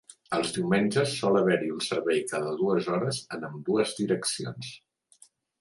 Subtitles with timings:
[0.35, 4.75] Els diumenges sol haver-hi un servei cada dues hores en ambdues direccions.